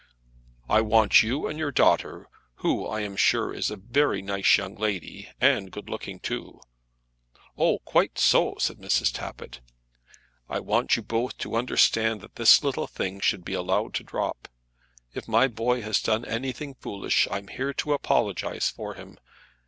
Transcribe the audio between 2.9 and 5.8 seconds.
am sure is a very nice young lady, and